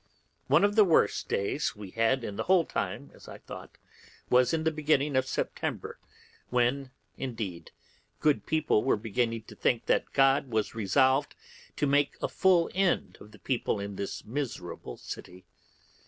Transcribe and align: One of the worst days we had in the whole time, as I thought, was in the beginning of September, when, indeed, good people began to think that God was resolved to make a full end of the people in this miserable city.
One 0.47 0.63
of 0.63 0.75
the 0.75 0.83
worst 0.83 1.29
days 1.29 1.75
we 1.75 1.91
had 1.91 2.23
in 2.23 2.35
the 2.35 2.45
whole 2.45 2.65
time, 2.65 3.11
as 3.13 3.27
I 3.27 3.37
thought, 3.37 3.77
was 4.31 4.51
in 4.51 4.63
the 4.63 4.71
beginning 4.71 5.15
of 5.15 5.27
September, 5.27 5.99
when, 6.49 6.89
indeed, 7.17 7.69
good 8.19 8.47
people 8.47 8.81
began 8.97 9.39
to 9.43 9.55
think 9.55 9.85
that 9.85 10.11
God 10.11 10.49
was 10.49 10.73
resolved 10.73 11.35
to 11.75 11.85
make 11.85 12.15
a 12.19 12.27
full 12.27 12.71
end 12.73 13.19
of 13.21 13.31
the 13.31 13.37
people 13.37 13.79
in 13.79 13.95
this 13.95 14.25
miserable 14.25 14.97
city. 14.97 15.45